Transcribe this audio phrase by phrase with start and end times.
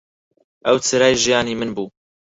[0.65, 1.87] ئەو چرای ژیانی من بوو.